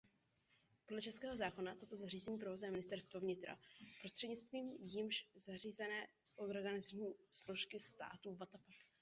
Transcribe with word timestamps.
Podle 0.85 1.01
českého 1.01 1.37
zákona 1.37 1.75
tato 1.75 1.95
zařízení 1.95 2.37
provozuje 2.39 2.71
ministerstvo 2.71 3.19
vnitra 3.19 3.57
prostřednictvím 4.01 4.71
jím 4.79 5.09
zřízené 5.35 6.07
organizační 6.35 7.13
složky 7.31 7.79
státu. 7.79 8.37